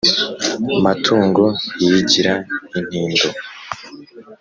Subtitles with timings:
[0.83, 1.43] matungo
[1.83, 2.33] iyigira
[2.77, 3.27] intindo.